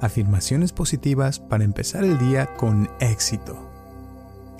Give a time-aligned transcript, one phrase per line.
[0.00, 3.70] afirmaciones positivas para empezar el día con éxito.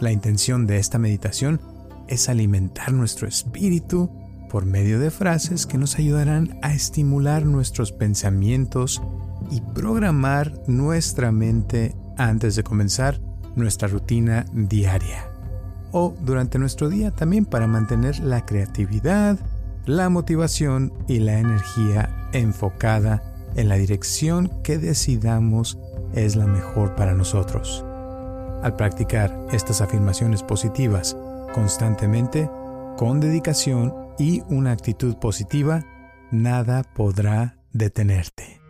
[0.01, 1.61] La intención de esta meditación
[2.09, 4.11] es alimentar nuestro espíritu
[4.51, 9.03] por medio de frases que nos ayudarán a estimular nuestros pensamientos
[9.51, 13.21] y programar nuestra mente antes de comenzar
[13.57, 15.35] nuestra rutina diaria
[15.97, 19.39] o durante nuestro día también para mantener la creatividad,
[19.87, 23.23] la motivación y la energía enfocada
[23.57, 25.79] en la dirección que decidamos
[26.15, 27.85] es la mejor para nosotros.
[28.63, 31.17] Al practicar estas afirmaciones positivas
[31.55, 32.51] constantemente,
[32.97, 35.85] con dedicación y una actitud positiva,
[36.31, 38.61] nada podrá detenerte.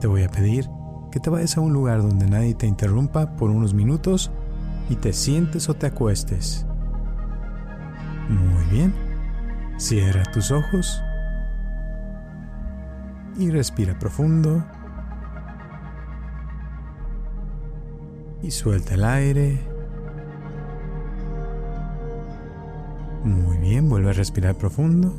[0.00, 0.68] Te voy a pedir
[1.10, 4.30] que te vayas a un lugar donde nadie te interrumpa por unos minutos
[4.88, 6.66] y te sientes o te acuestes.
[8.28, 8.94] Muy bien.
[9.78, 11.02] Cierra tus ojos
[13.38, 14.64] y respira profundo.
[18.42, 19.60] Y suelta el aire.
[23.24, 25.14] Muy bien, vuelve a respirar profundo.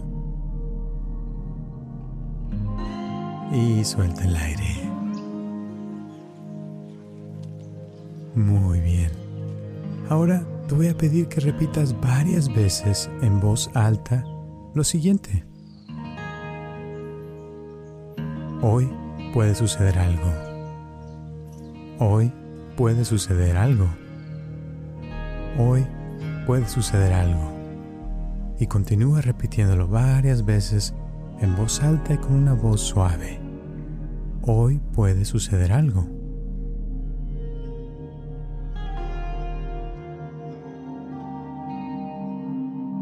[3.52, 4.90] Y suelta el aire.
[8.36, 9.12] Muy bien.
[10.09, 14.23] Ahora te voy a pedir que repitas varias veces en voz alta
[14.73, 15.48] lo siguiente.
[18.62, 18.92] Hoy
[19.34, 20.30] puede suceder algo.
[21.98, 22.34] Hoy
[22.76, 23.88] puede suceder algo.
[25.58, 25.88] Hoy
[26.46, 27.54] puede suceder algo.
[28.59, 30.94] Y continúa repitiéndolo varias veces
[31.40, 33.40] en voz alta y con una voz suave.
[34.42, 36.06] Hoy puede suceder algo.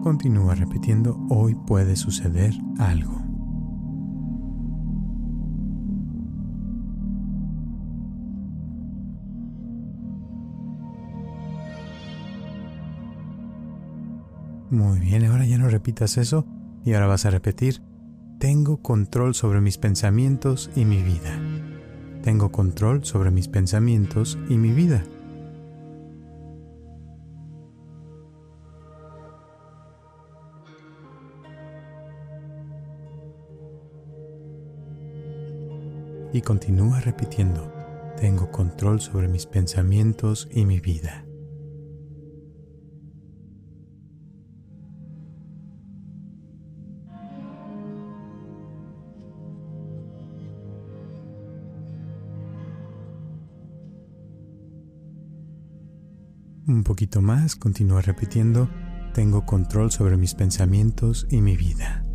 [0.04, 3.27] Continúa repitiendo, hoy puede suceder algo.
[14.78, 16.46] Muy bien, ahora ya no repitas eso
[16.86, 17.82] y ahora vas a repetir,
[18.38, 21.42] tengo control sobre mis pensamientos y mi vida.
[22.22, 25.04] Tengo control sobre mis pensamientos y mi vida.
[36.34, 37.74] y continúa repitiendo,
[38.20, 41.27] tengo control sobre mis pensamientos y mi vida.
[56.88, 58.70] Poquito más, continúa repitiendo,
[59.14, 62.06] tengo control sobre mis pensamientos y mi vida.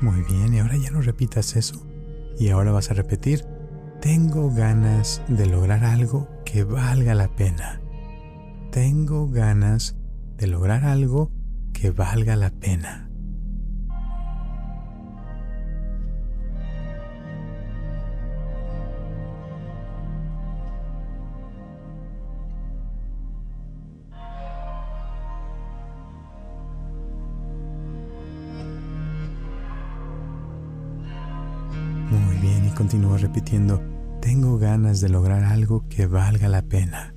[0.00, 1.84] Muy bien, y ahora ya no repitas eso.
[2.38, 3.44] Y ahora vas a repetir,
[4.00, 7.80] tengo ganas de lograr algo que valga la pena.
[8.70, 9.96] Tengo ganas
[10.40, 11.30] de lograr algo
[11.74, 13.10] que valga la pena.
[32.80, 33.82] continúa repitiendo,
[34.22, 37.14] tengo ganas de lograr algo que valga la pena.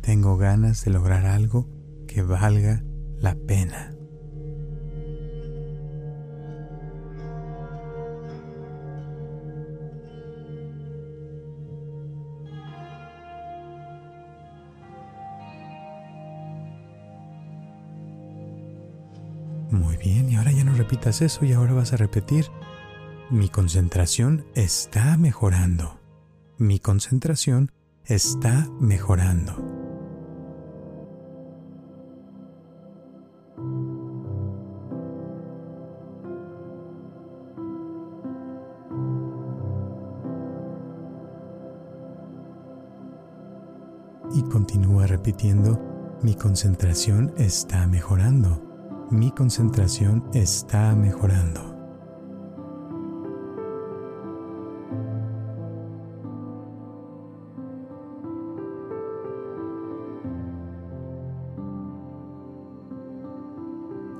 [0.00, 1.75] Tengo ganas de lograr algo
[2.16, 2.82] que valga
[3.18, 3.94] la pena.
[19.70, 22.46] Muy bien, y ahora ya no repitas eso y ahora vas a repetir,
[23.28, 26.00] mi concentración está mejorando.
[26.56, 27.72] Mi concentración
[28.06, 29.75] está mejorando.
[45.26, 48.62] Repitiendo, mi concentración está mejorando.
[49.10, 51.74] Mi concentración está mejorando.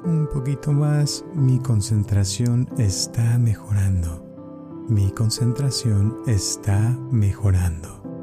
[0.04, 4.24] un poquito más, mi concentración está mejorando.
[4.88, 6.78] Mi concentración está
[7.10, 8.15] mejorando.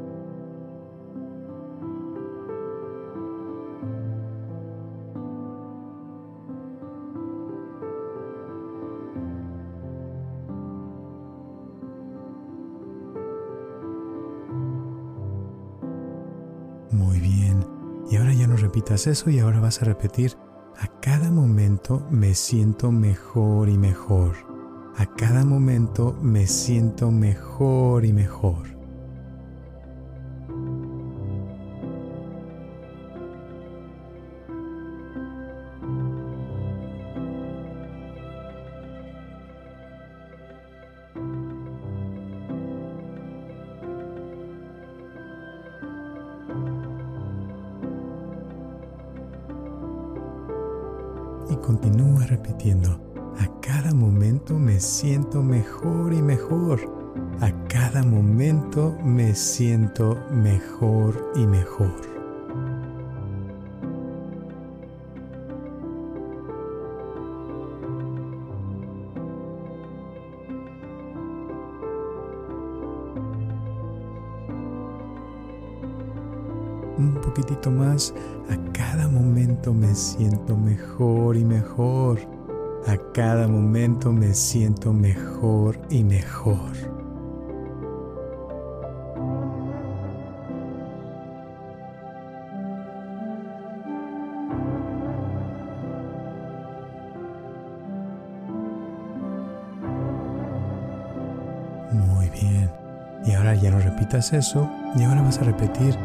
[18.94, 20.36] Eso y ahora vas a repetir
[20.78, 24.36] a cada momento me siento mejor y mejor.
[24.96, 28.73] A cada momento me siento mejor y mejor.
[51.64, 53.00] Continúa repitiendo.
[53.38, 56.80] A cada momento me siento mejor y mejor.
[57.40, 62.13] A cada momento me siento mejor y mejor.
[77.68, 78.14] Un poquitito más.
[78.50, 82.18] A cada momento me siento mejor y mejor.
[82.86, 86.72] A cada momento me siento mejor y mejor.
[101.92, 102.70] Muy bien.
[103.24, 104.68] Y ahora ya no repitas eso.
[104.96, 105.96] Y ahora vas a repetir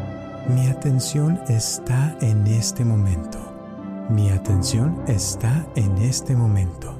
[0.48, 3.38] mi atención está en este momento.
[4.08, 6.94] Mi atención está en este momento.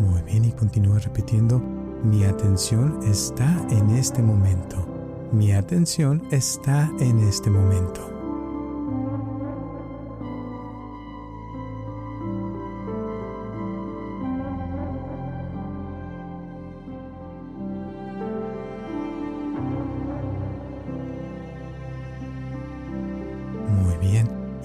[0.00, 1.60] Muy bien y continúa repitiendo,
[2.02, 4.95] mi atención está en este momento.
[5.32, 8.16] Mi atención está en este momento.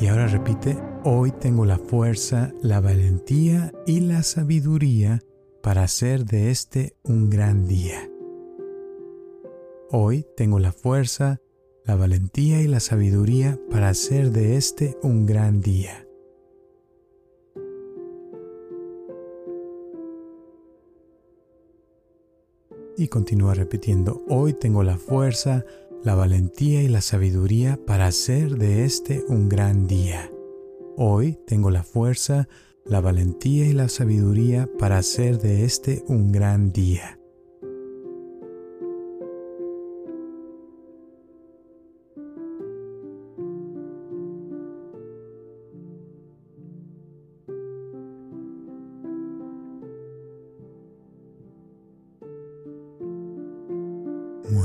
[0.02, 5.22] Y ahora repite, hoy tengo la fuerza, la valentía y la sabiduría
[5.62, 8.11] para hacer de este un gran día.
[9.94, 11.42] Hoy tengo la fuerza,
[11.84, 16.08] la valentía y la sabiduría para hacer de este un gran día.
[22.98, 25.66] Y continúa repitiendo, hoy tengo la fuerza,
[26.06, 30.32] la valentía y la sabiduría para hacer de este un gran día.
[30.96, 32.48] Hoy tengo la fuerza,
[32.86, 37.21] la valentía y la sabiduría para hacer de este un gran día.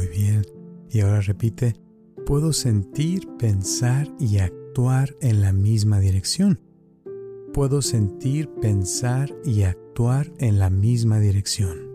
[0.08, 0.42] Bien.
[0.90, 1.74] Y ahora repite,
[2.24, 6.60] puedo sentir, pensar y actuar en la misma dirección.
[7.52, 11.86] Puedo sentir, pensar y actuar en la misma dirección.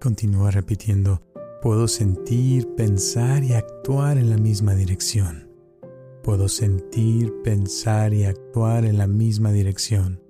[0.00, 1.22] Continúa repitiendo,
[1.60, 5.48] puedo sentir, pensar y actuar en la misma dirección.
[6.22, 10.20] Puedo sentir, pensar y actuar en la misma dirección.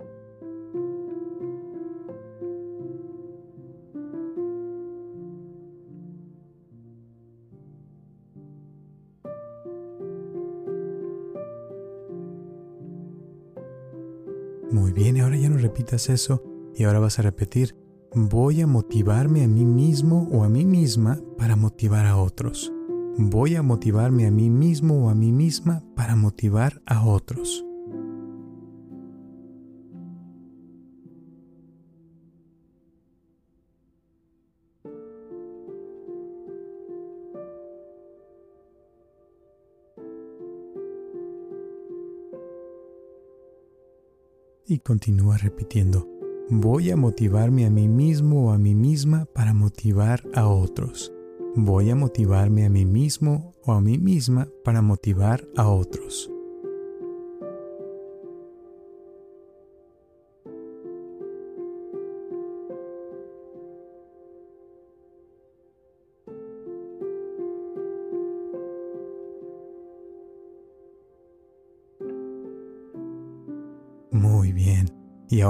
[14.71, 16.43] Muy bien, ahora ya no repitas eso
[16.77, 17.75] y ahora vas a repetir,
[18.13, 22.73] Voy a motivarme a mí mismo o a mí misma para motivar a otros.
[23.17, 27.65] Voy a motivarme a mí mismo o a mí misma para motivar a otros.
[44.71, 46.10] y continúa repitiendo.
[46.53, 51.13] Voy a motivarme a mí mismo o a mí misma para motivar a otros.
[51.55, 56.29] Voy a motivarme a mí mismo o a mí misma para motivar a otros.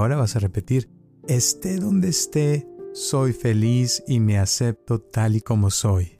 [0.01, 0.89] Ahora vas a repetir,
[1.27, 6.19] esté donde esté, soy feliz y me acepto tal y como soy.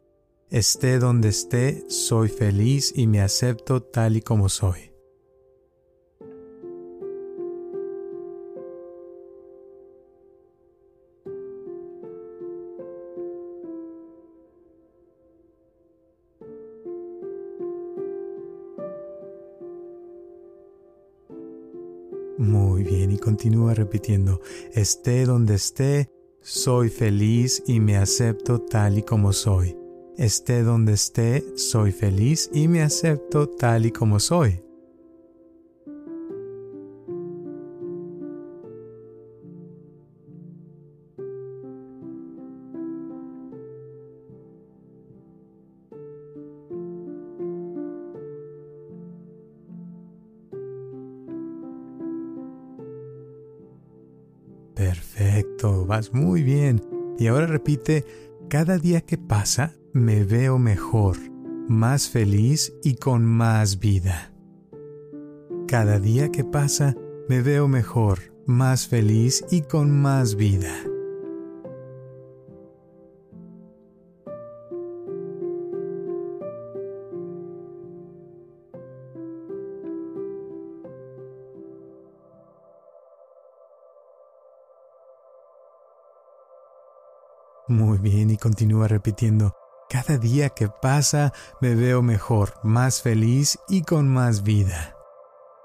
[0.49, 4.90] Esté donde esté, soy feliz y me acepto tal y como soy.
[23.11, 24.41] Y continúa repitiendo,
[24.73, 26.09] esté donde esté,
[26.41, 29.77] soy feliz y me acepto tal y como soy.
[30.17, 34.61] Esté donde esté, soy feliz y me acepto tal y como soy.
[55.61, 56.81] Perfecto, vas muy bien.
[57.19, 58.05] Y ahora repite,
[58.49, 61.17] cada día que pasa me veo mejor,
[61.67, 64.33] más feliz y con más vida.
[65.67, 66.95] Cada día que pasa
[67.29, 70.90] me veo mejor, más feliz y con más vida.
[87.67, 89.55] Muy bien, y continúa repitiendo.
[89.89, 94.95] Cada día que pasa me veo mejor, más feliz y con más vida.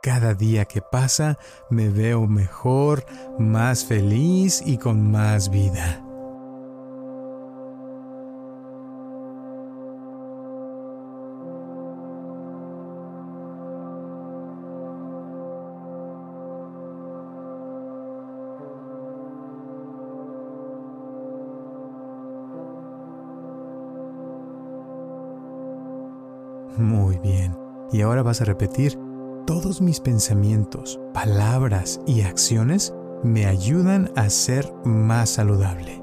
[0.03, 1.39] Cada día que pasa
[1.71, 3.05] me veo mejor,
[3.39, 6.06] más feliz y con más vida.
[26.77, 27.57] Muy bien.
[27.93, 28.99] Y ahora vas a repetir,
[29.47, 32.93] todos mis pensamientos, palabras y acciones
[33.23, 36.03] me ayudan a ser más saludable.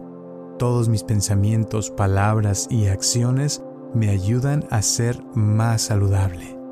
[0.58, 3.62] Todos mis pensamientos, palabras y acciones
[3.94, 6.63] me ayudan a ser más saludable.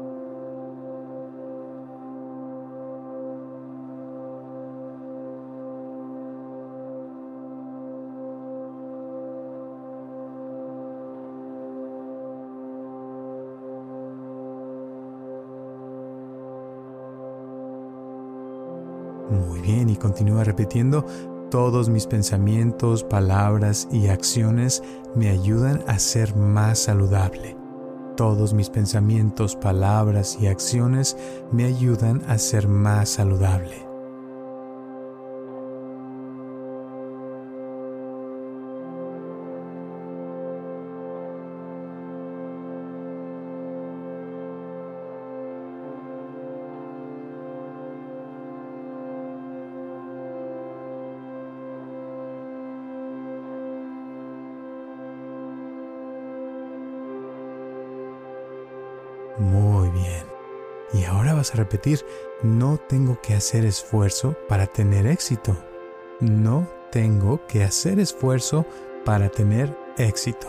[20.02, 21.06] Continúa repitiendo,
[21.52, 24.82] todos mis pensamientos, palabras y acciones
[25.16, 27.58] me ayudan a ser más saludable.
[28.18, 31.18] Todos mis pensamientos, palabras y acciones
[31.52, 33.91] me ayudan a ser más saludable.
[61.42, 62.06] A repetir,
[62.44, 65.58] no tengo que hacer esfuerzo para tener éxito.
[66.20, 68.64] No tengo que hacer esfuerzo
[69.04, 70.48] para tener éxito.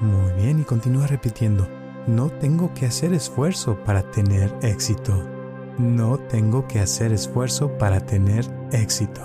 [0.00, 1.66] Muy bien, y continúa repitiendo,
[2.06, 5.26] no tengo que hacer esfuerzo para tener éxito.
[5.78, 9.22] No tengo que hacer esfuerzo para tener éxito.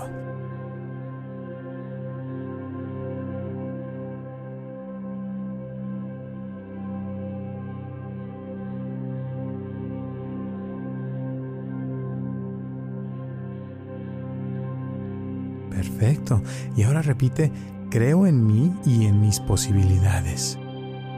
[15.70, 16.42] Perfecto.
[16.76, 17.52] Y ahora repite,
[17.90, 20.58] creo en mí y en mis posibilidades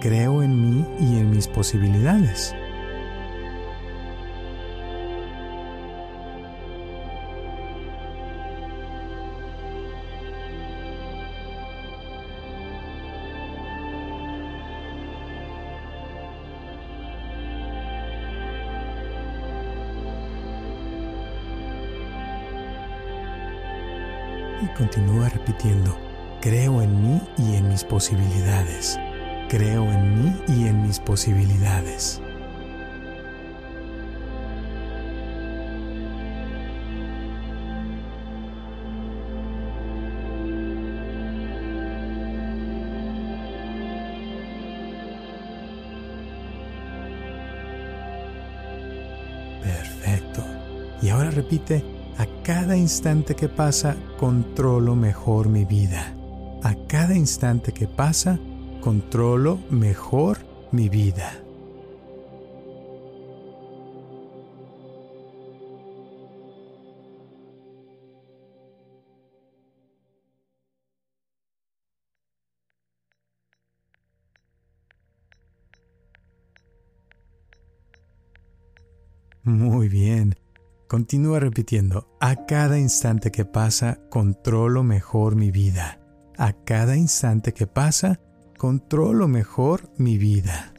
[0.02, 2.56] creo en mí y en mis posibilidades.
[24.60, 25.96] Y continúa repitiendo,
[26.40, 28.98] creo en mí y en mis posibilidades.
[29.52, 32.22] Creo en mí y en mis posibilidades.
[49.62, 50.42] Perfecto.
[51.02, 51.84] Y ahora repite,
[52.16, 56.14] a cada instante que pasa, controlo mejor mi vida.
[56.62, 58.38] A cada instante que pasa,
[58.82, 60.38] controlo mejor
[60.72, 61.40] mi vida.
[79.44, 80.34] Muy bien.
[80.88, 86.00] Continúa repitiendo, a cada instante que pasa, controlo mejor mi vida.
[86.36, 88.20] A cada instante que pasa,
[88.62, 90.72] controlo mejor mi vida.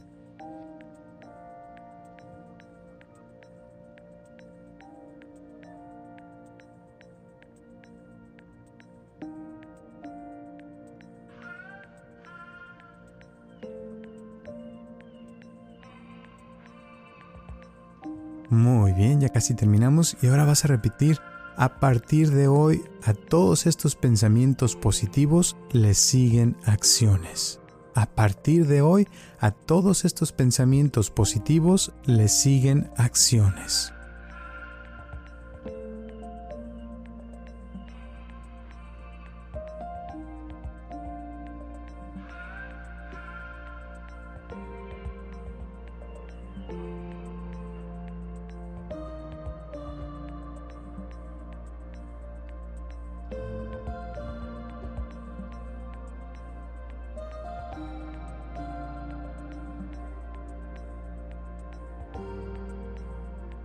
[18.48, 21.18] Muy bien, ya casi terminamos y ahora vas a repetir,
[21.58, 27.60] a partir de hoy a todos estos pensamientos positivos les siguen acciones.
[27.94, 33.93] A partir de hoy a todos estos pensamientos positivos les siguen acciones.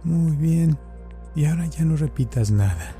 [0.04, 0.78] Muy bien.
[1.36, 2.94] Y ahora ya no repitas nada.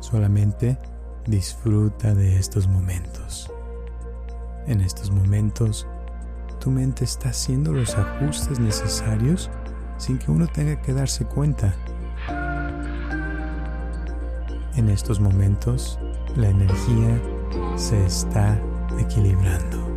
[0.00, 0.78] Solamente
[1.26, 3.50] disfruta de estos momentos.
[4.66, 5.86] En estos momentos,
[6.60, 9.50] tu mente está haciendo los ajustes necesarios
[9.98, 11.74] sin que uno tenga que darse cuenta.
[14.76, 15.98] En estos momentos,
[16.36, 17.20] la energía
[17.76, 18.58] se está
[18.98, 19.93] equilibrando.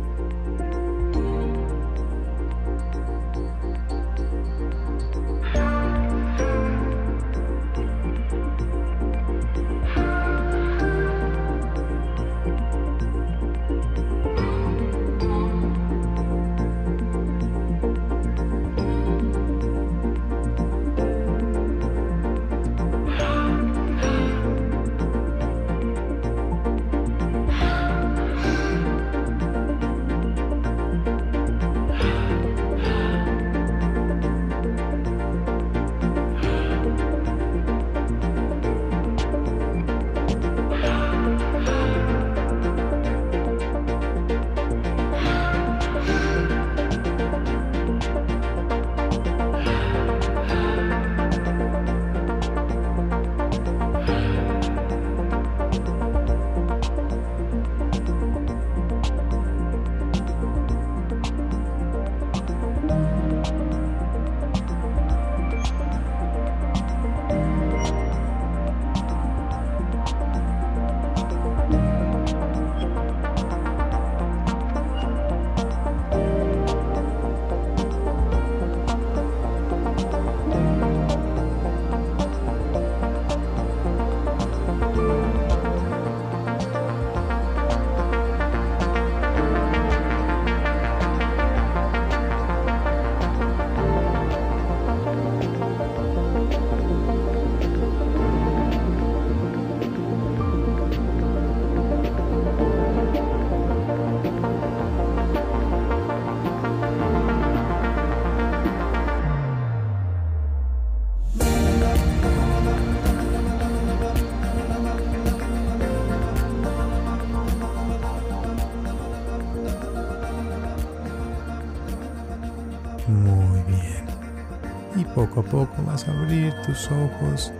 [125.42, 127.52] Poco a poco vas a abrir tus ojos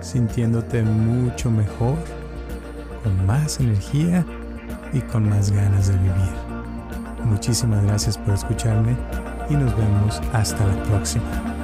[0.00, 1.96] sintiéndote mucho mejor,
[3.02, 4.24] con más energía
[4.92, 7.24] y con más ganas de vivir.
[7.24, 8.96] Muchísimas gracias por escucharme
[9.50, 11.57] y nos vemos hasta la próxima.